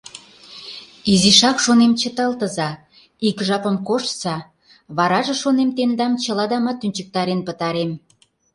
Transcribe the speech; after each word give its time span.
Изишак, 1.11 1.57
шонем, 1.65 1.91
чыталтыза, 2.01 2.69
ик 3.27 3.37
жапым 3.47 3.75
коштса, 3.87 4.35
вараже, 4.95 5.35
шонем, 5.41 5.69
тендам 5.77 6.13
чыладамат 6.23 6.77
тӱнчыктарен 6.81 7.39
пытарем. 7.47 7.91